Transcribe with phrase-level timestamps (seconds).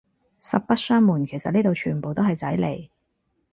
[0.41, 2.89] 實不相暪，其實呢度全部都係仔嚟